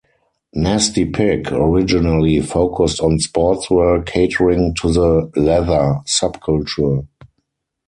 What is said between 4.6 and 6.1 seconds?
to the leather